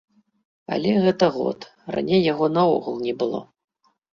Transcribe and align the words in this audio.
Але 0.77 0.93
гэта 1.03 1.29
год, 1.35 1.67
раней 1.99 2.21
яго 2.31 2.45
наогул 2.57 2.95
не 3.07 3.13
было. 3.21 3.47